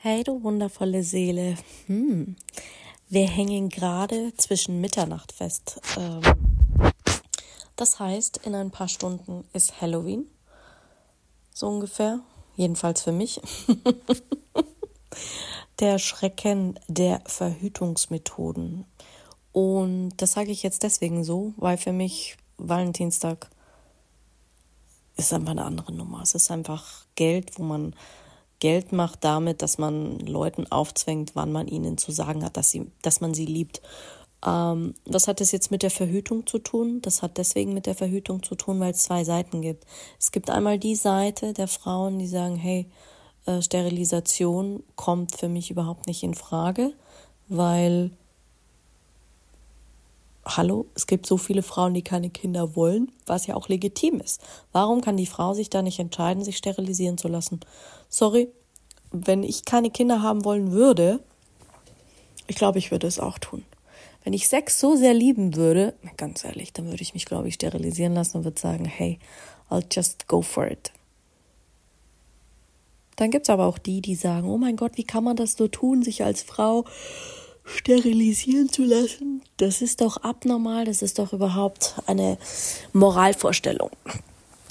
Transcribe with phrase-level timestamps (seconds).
[0.00, 1.56] Hey, du wundervolle Seele.
[1.86, 2.36] Hm.
[3.08, 5.80] Wir hängen gerade zwischen Mitternacht fest.
[5.98, 6.22] Ähm,
[7.74, 10.26] das heißt, in ein paar Stunden ist Halloween.
[11.52, 12.20] So ungefähr.
[12.54, 13.40] Jedenfalls für mich.
[15.80, 18.84] der Schrecken der Verhütungsmethoden.
[19.50, 23.50] Und das sage ich jetzt deswegen so, weil für mich Valentinstag
[25.16, 26.22] ist einfach eine andere Nummer.
[26.22, 27.96] Es ist einfach Geld, wo man
[28.60, 32.90] Geld macht damit, dass man Leuten aufzwängt, wann man ihnen zu sagen hat, dass, sie,
[33.02, 33.80] dass man sie liebt.
[34.44, 37.00] Ähm, was hat das jetzt mit der Verhütung zu tun?
[37.02, 39.84] Das hat deswegen mit der Verhütung zu tun, weil es zwei Seiten gibt.
[40.18, 42.86] Es gibt einmal die Seite der Frauen, die sagen, hey,
[43.46, 46.92] äh, Sterilisation kommt für mich überhaupt nicht in Frage,
[47.48, 48.10] weil
[50.56, 54.40] hallo, es gibt so viele Frauen, die keine Kinder wollen, was ja auch legitim ist.
[54.72, 57.60] Warum kann die Frau sich da nicht entscheiden, sich sterilisieren zu lassen?
[58.08, 58.48] Sorry,
[59.10, 61.20] wenn ich keine Kinder haben wollen würde,
[62.46, 63.64] ich glaube, ich würde es auch tun.
[64.24, 67.54] Wenn ich Sex so sehr lieben würde, ganz ehrlich, dann würde ich mich, glaube ich,
[67.54, 69.18] sterilisieren lassen und würde sagen, hey,
[69.70, 70.92] I'll just go for it.
[73.16, 75.54] Dann gibt es aber auch die, die sagen, oh mein Gott, wie kann man das
[75.54, 76.84] so tun, sich als Frau
[77.68, 79.42] sterilisieren zu lassen?
[79.56, 82.38] Das ist doch abnormal, das ist doch überhaupt eine
[82.92, 83.90] Moralvorstellung.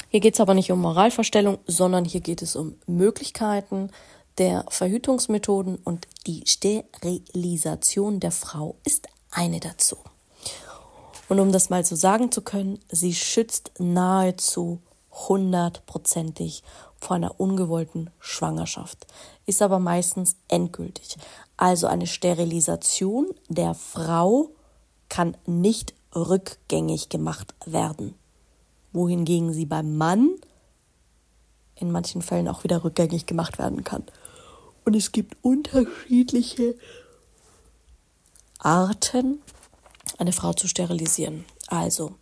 [0.09, 3.91] Hier geht es aber nicht um Moralvorstellung, sondern hier geht es um Möglichkeiten
[4.37, 9.97] der Verhütungsmethoden und die Sterilisation der Frau ist eine dazu.
[11.29, 14.80] Und um das mal so sagen zu können, sie schützt nahezu
[15.11, 16.63] hundertprozentig
[17.07, 19.07] vor einer ungewollten Schwangerschaft,
[19.45, 21.17] ist aber meistens endgültig.
[21.55, 24.49] Also eine Sterilisation der Frau
[25.07, 28.13] kann nicht rückgängig gemacht werden,
[28.91, 30.31] wohingegen sie beim Mann
[31.75, 34.03] in manchen Fällen auch wieder rückgängig gemacht werden kann.
[34.83, 36.75] Und es gibt unterschiedliche
[38.59, 39.41] Arten,
[40.17, 41.45] eine Frau zu sterilisieren.
[41.67, 42.15] Also,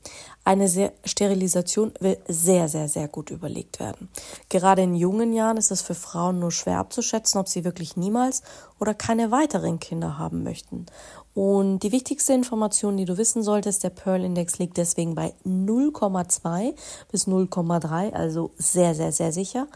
[0.46, 4.10] eine Sterilisation will sehr, sehr, sehr gut überlegt werden.
[4.50, 8.44] Gerade in jungen Jahren ist es für Frauen nur schwer abzuschätzen, ob sie wirklich niemals
[8.80, 10.86] oder keine weiteren Kinder haben möchten.
[11.34, 16.76] Und die wichtigste Information, die du wissen solltest, der Pearl-Index liegt deswegen bei 0,2
[17.12, 19.68] bis 0,3, also sehr, sehr, sehr sicher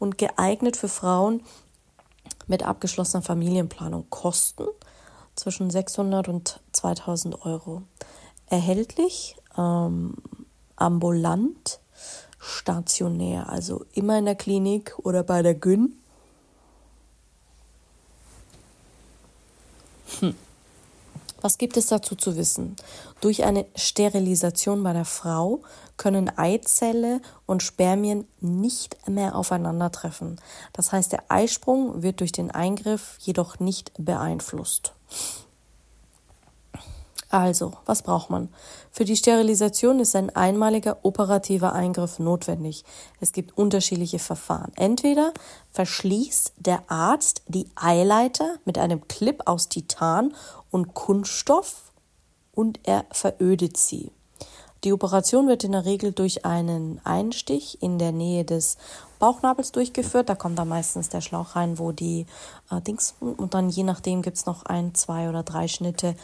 [0.00, 1.44] und geeignet für Frauen
[2.48, 4.06] mit abgeschlossener Familienplanung.
[4.10, 4.66] Kosten
[5.36, 7.82] zwischen 600 und 2000 Euro.
[8.48, 10.14] Erhältlich ähm,
[10.76, 11.80] ambulant,
[12.38, 15.94] stationär, also immer in der Klinik oder bei der Gyn.
[20.20, 20.34] Hm.
[21.40, 22.76] Was gibt es dazu zu wissen?
[23.20, 25.62] Durch eine Sterilisation bei der Frau
[25.96, 30.40] können Eizelle und Spermien nicht mehr aufeinandertreffen.
[30.72, 34.94] Das heißt, der Eisprung wird durch den Eingriff jedoch nicht beeinflusst.
[37.28, 38.48] Also, was braucht man?
[38.92, 42.84] Für die Sterilisation ist ein einmaliger operativer Eingriff notwendig.
[43.20, 44.72] Es gibt unterschiedliche Verfahren.
[44.76, 45.32] Entweder
[45.72, 50.34] verschließt der Arzt die Eileiter mit einem Clip aus Titan
[50.70, 51.92] und Kunststoff
[52.52, 54.12] und er verödet sie.
[54.84, 58.76] Die Operation wird in der Regel durch einen Einstich in der Nähe des
[59.18, 60.28] Bauchnabels durchgeführt.
[60.28, 62.26] Da kommt dann meistens der Schlauch rein, wo die
[62.70, 66.14] äh, Dings und dann je nachdem gibt es noch ein, zwei oder drei Schnitte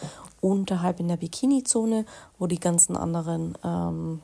[0.41, 2.05] unterhalb in der Bikini-Zone,
[2.39, 4.21] wo die ganzen anderen, ähm,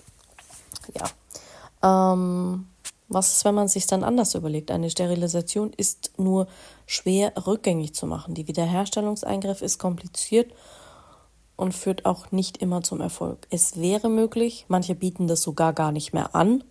[0.96, 2.14] Ja.
[2.14, 2.66] Ähm,
[3.10, 4.72] was ist, wenn man sich dann anders überlegt?
[4.72, 6.48] Eine Sterilisation ist nur
[6.86, 8.34] schwer rückgängig zu machen.
[8.34, 10.52] Die Wiederherstellungseingriff ist kompliziert
[11.56, 13.48] und führt auch nicht immer zum Erfolg.
[13.50, 16.64] Es wäre möglich, manche bieten das sogar gar nicht mehr an,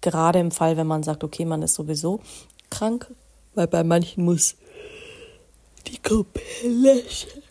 [0.00, 2.20] gerade im Fall, wenn man sagt, okay, man ist sowieso
[2.70, 3.12] krank,
[3.54, 4.56] weil bei komplette
[5.86, 7.42] die komplette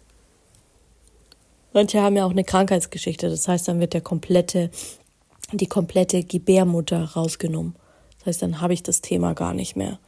[1.73, 4.71] Manche haben ja auch eine Krankheitsgeschichte, das heißt, dann wird der komplette,
[5.53, 7.75] die komplette Gebärmutter rausgenommen.
[8.21, 10.00] Das heißt, dann habe ich das Thema gar nicht mehr.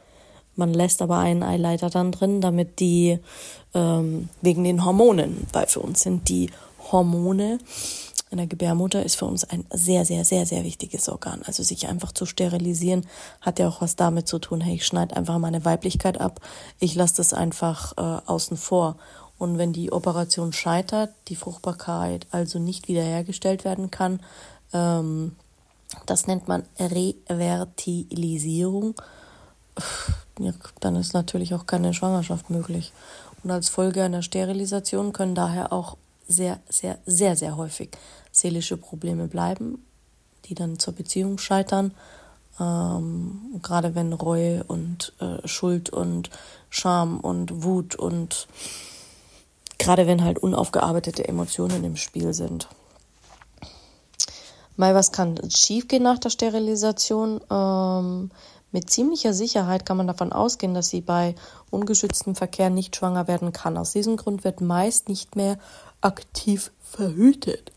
[0.56, 3.18] Man lässt aber einen Eileiter dann drin, damit die
[3.74, 6.50] ähm, wegen den Hormonen, weil für uns sind die
[6.92, 7.58] Hormone
[8.34, 11.42] in der Gebärmutter ist für uns ein sehr, sehr, sehr, sehr wichtiges Organ.
[11.44, 13.06] Also sich einfach zu sterilisieren,
[13.40, 16.40] hat ja auch was damit zu tun, hey, ich schneide einfach meine Weiblichkeit ab,
[16.80, 18.96] ich lasse das einfach äh, außen vor.
[19.38, 24.18] Und wenn die Operation scheitert, die Fruchtbarkeit also nicht wiederhergestellt werden kann,
[24.72, 25.36] ähm,
[26.06, 28.94] das nennt man Revertilisierung.
[30.38, 32.92] Ja, dann ist natürlich auch keine Schwangerschaft möglich.
[33.42, 35.96] Und als Folge einer Sterilisation können daher auch
[36.26, 37.90] sehr, sehr, sehr, sehr häufig
[38.32, 39.84] seelische Probleme bleiben,
[40.46, 41.92] die dann zur Beziehung scheitern.
[42.58, 46.30] Ähm, gerade wenn Reue und äh, Schuld und
[46.70, 48.46] Scham und Wut und
[49.78, 52.68] gerade wenn halt unaufgearbeitete Emotionen im Spiel sind.
[54.76, 57.40] Mal was kann schiefgehen nach der Sterilisation?
[57.50, 58.30] Ähm,
[58.72, 61.36] mit ziemlicher Sicherheit kann man davon ausgehen, dass sie bei
[61.70, 63.76] ungeschütztem Verkehr nicht schwanger werden kann.
[63.76, 65.58] Aus diesem Grund wird meist nicht mehr
[66.00, 67.70] aktiv verhütet.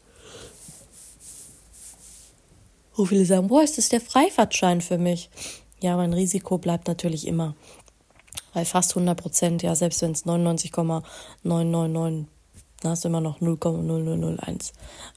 [2.95, 5.29] Wo viele sagen, boah, ist das der Freifahrtschein für mich?
[5.79, 7.53] Ja, mein Risiko bleibt natürlich immer.
[8.55, 12.27] Bei fast 100 Prozent, ja, selbst wenn es 99,999,
[12.81, 14.71] dann hast du immer noch 0,0001.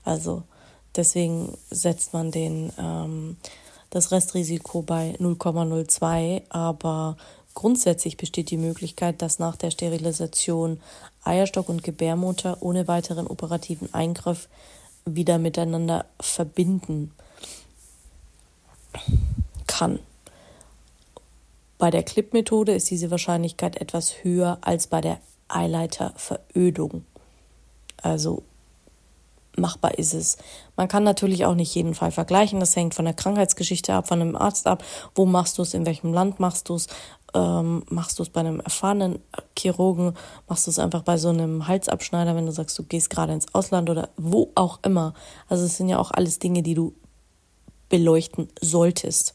[0.05, 0.43] Also
[0.97, 3.37] Deswegen setzt man den, ähm,
[3.91, 7.17] das Restrisiko bei 0,02, aber
[7.55, 10.81] grundsätzlich besteht die Möglichkeit, dass nach der Sterilisation
[11.25, 14.49] Eierstock und Gebärmutter ohne weiteren operativen Eingriff
[15.05, 17.13] wieder miteinander verbinden
[19.67, 19.99] kann.
[21.79, 27.05] Bei der Clip-Methode ist diese Wahrscheinlichkeit etwas höher als bei der Eileiterverödung.
[28.03, 28.43] Also
[29.61, 30.39] machbar ist es.
[30.77, 32.61] Man kann natürlich auch nicht jeden Fall vergleichen.
[32.61, 34.83] Das hängt von der Krankheitsgeschichte ab, von einem Arzt ab.
[35.15, 35.75] Wo machst du es?
[35.75, 36.87] In welchem Land machst du es?
[37.35, 39.21] Ähm, machst du es bei einem erfahrenen
[39.57, 40.15] Chirurgen?
[40.49, 43.55] Machst du es einfach bei so einem Halsabschneider, wenn du sagst, du gehst gerade ins
[43.55, 45.15] Ausland oder wo auch immer?
[45.49, 46.95] Also es sind ja auch alles Dinge, die du
[47.89, 49.35] beleuchten solltest.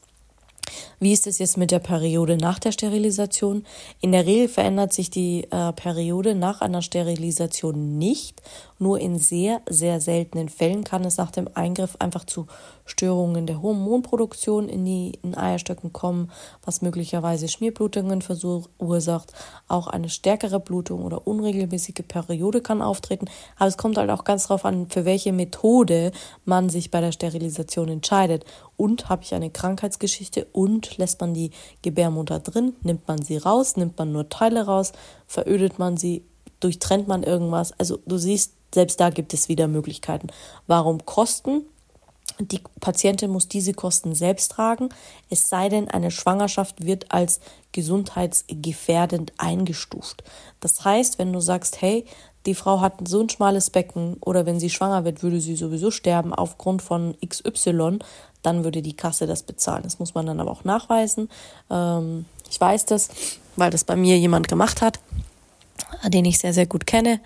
[0.99, 3.65] Wie ist es jetzt mit der Periode nach der Sterilisation?
[4.01, 8.41] In der Regel verändert sich die äh, Periode nach einer Sterilisation nicht.
[8.77, 12.47] Nur in sehr, sehr seltenen Fällen kann es nach dem Eingriff einfach zu
[12.85, 16.29] Störungen der Hormonproduktion in die in Eierstöcken kommen,
[16.63, 19.31] was möglicherweise Schmierblutungen verursacht.
[19.67, 23.27] Auch eine stärkere Blutung oder unregelmäßige Periode kann auftreten.
[23.57, 26.11] Aber es kommt halt auch ganz darauf an, für welche Methode
[26.43, 28.45] man sich bei der Sterilisation entscheidet.
[28.77, 31.51] Und habe ich eine Krankheitsgeschichte und lässt man die
[31.81, 34.91] Gebärmutter drin, nimmt man sie raus, nimmt man nur Teile raus,
[35.27, 36.25] verödet man sie,
[36.59, 37.71] durchtrennt man irgendwas.
[37.79, 40.27] Also du siehst, selbst da gibt es wieder Möglichkeiten.
[40.67, 41.61] Warum Kosten?
[42.39, 44.89] Die Patientin muss diese Kosten selbst tragen,
[45.29, 47.39] es sei denn, eine Schwangerschaft wird als
[47.71, 50.23] gesundheitsgefährdend eingestuft.
[50.59, 52.03] Das heißt, wenn du sagst, hey,
[52.45, 55.91] die Frau hat so ein schmales Becken oder wenn sie schwanger wird, würde sie sowieso
[55.91, 57.99] sterben aufgrund von XY,
[58.41, 59.83] dann würde die Kasse das bezahlen.
[59.83, 61.29] Das muss man dann aber auch nachweisen.
[61.69, 63.09] Ähm, ich weiß das,
[63.55, 64.99] weil das bei mir jemand gemacht hat,
[66.07, 67.19] den ich sehr, sehr gut kenne.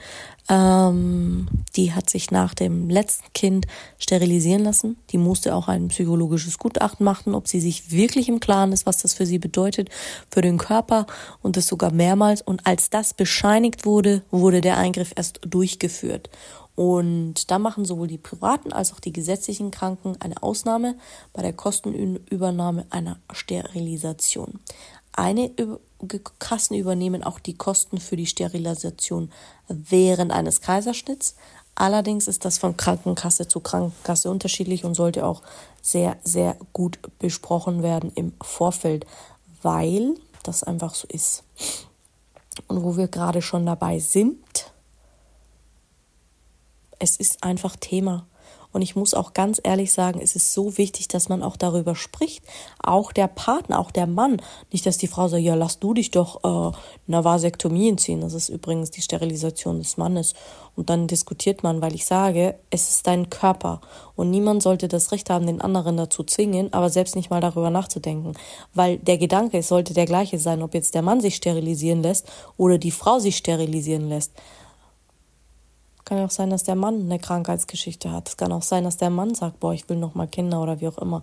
[0.49, 3.67] Ähm, die hat sich nach dem letzten Kind
[3.99, 4.97] sterilisieren lassen.
[5.11, 8.97] Die musste auch ein psychologisches Gutachten machen, ob sie sich wirklich im Klaren ist, was
[8.97, 9.89] das für sie bedeutet,
[10.31, 11.05] für den Körper
[11.43, 12.41] und das sogar mehrmals.
[12.41, 16.29] Und als das bescheinigt wurde, wurde der Eingriff erst durchgeführt.
[16.75, 20.95] Und da machen sowohl die privaten als auch die gesetzlichen Kranken eine Ausnahme
[21.33, 24.59] bei der Kostenübernahme einer Sterilisation.
[25.11, 25.51] Eine
[26.39, 29.31] Kassen übernehmen auch die Kosten für die Sterilisation
[29.67, 31.35] während eines Kaiserschnitts.
[31.75, 35.41] Allerdings ist das von Krankenkasse zu Krankenkasse unterschiedlich und sollte auch
[35.81, 39.05] sehr, sehr gut besprochen werden im Vorfeld,
[39.61, 41.43] weil das einfach so ist.
[42.67, 44.71] Und wo wir gerade schon dabei sind,
[46.99, 48.25] es ist einfach Thema.
[48.71, 51.95] Und ich muss auch ganz ehrlich sagen, es ist so wichtig, dass man auch darüber
[51.95, 52.43] spricht.
[52.81, 54.41] Auch der Partner, auch der Mann.
[54.71, 58.21] Nicht, dass die Frau sagt, ja, lass du dich doch äh, eine Vasektomie entziehen.
[58.21, 60.33] Das ist übrigens die Sterilisation des Mannes.
[60.75, 63.81] Und dann diskutiert man, weil ich sage, es ist dein Körper.
[64.15, 67.69] Und niemand sollte das Recht haben, den anderen dazu zwingen, aber selbst nicht mal darüber
[67.69, 68.33] nachzudenken.
[68.73, 72.77] Weil der Gedanke sollte der gleiche sein, ob jetzt der Mann sich sterilisieren lässt oder
[72.77, 74.31] die Frau sich sterilisieren lässt.
[76.09, 78.29] Kann auch sein, dass der Mann eine Krankheitsgeschichte hat.
[78.29, 80.81] Es kann auch sein, dass der Mann sagt, boah, ich will noch mal Kinder oder
[80.81, 81.21] wie auch immer.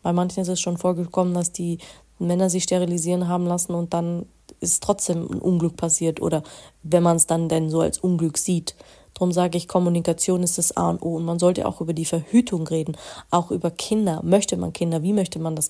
[0.00, 1.78] Bei manchen ist es schon vorgekommen, dass die
[2.20, 4.26] Männer sich sterilisieren haben lassen und dann
[4.60, 6.44] ist trotzdem ein Unglück passiert oder
[6.84, 8.76] wenn man es dann denn so als Unglück sieht.
[9.12, 12.04] Darum sage ich, Kommunikation ist das A und O und man sollte auch über die
[12.04, 12.96] Verhütung reden,
[13.32, 14.20] auch über Kinder.
[14.22, 15.02] Möchte man Kinder?
[15.02, 15.68] Wie möchte man das?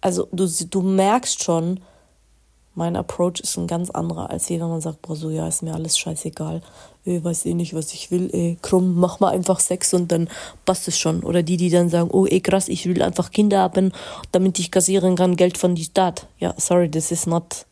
[0.00, 1.80] Also du, du merkst schon,
[2.74, 5.74] mein Approach ist ein ganz anderer, als wenn man sagt, boah, so ja, ist mir
[5.74, 6.60] alles scheißegal.
[7.04, 10.28] Ich weiß eh nicht, was ich will, ey, krumm, mach mal einfach Sex und dann
[10.64, 11.22] passt es schon.
[11.22, 13.92] Oder die, die dann sagen, oh, ey, krass, ich will einfach Kinder haben,
[14.32, 16.26] damit ich kassieren kann, Geld von die Stadt.
[16.38, 17.66] Ja, sorry, this is not,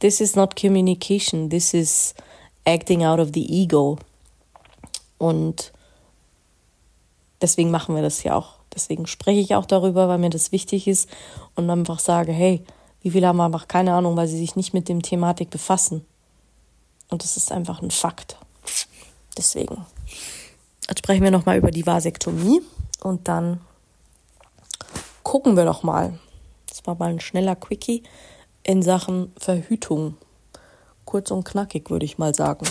[0.00, 2.14] this is not communication, this is
[2.66, 3.96] acting out of the ego.
[5.16, 5.72] Und
[7.40, 8.56] deswegen machen wir das ja auch.
[8.74, 11.08] Deswegen spreche ich auch darüber, weil mir das wichtig ist
[11.54, 12.64] und einfach sage, hey,
[13.04, 16.06] wie viele haben einfach keine Ahnung, weil sie sich nicht mit dem Thematik befassen.
[17.10, 18.38] Und das ist einfach ein Fakt.
[19.36, 19.84] Deswegen.
[20.88, 22.62] Jetzt sprechen wir nochmal über die Vasektomie
[23.02, 23.60] und dann
[25.22, 26.18] gucken wir doch mal.
[26.66, 28.02] Das war mal ein schneller Quickie
[28.62, 30.16] in Sachen Verhütung.
[31.04, 32.66] Kurz und knackig, würde ich mal sagen.